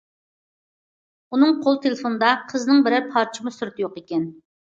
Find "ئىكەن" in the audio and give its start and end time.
4.03-4.27